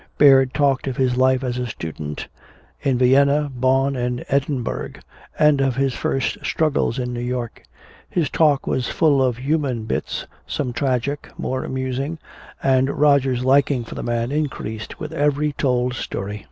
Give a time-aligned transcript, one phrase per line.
[0.17, 2.27] Baird talked of his life as a student,
[2.81, 4.93] in Vienna, Bonn and Edinburgh,
[5.37, 7.61] and of his first struggles in New York.
[8.09, 12.17] His talk was full of human bits, some tragic, more amusing.
[12.63, 15.59] And Roger's liking for the man increased with every story
[15.95, 15.95] told.